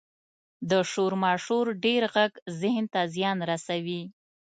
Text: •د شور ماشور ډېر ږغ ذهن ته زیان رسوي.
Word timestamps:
•د 0.69 0.71
شور 0.91 1.13
ماشور 1.23 1.65
ډېر 1.85 2.01
ږغ 2.13 2.31
ذهن 2.61 2.85
ته 2.93 3.01
زیان 3.15 3.37
رسوي. 3.51 4.01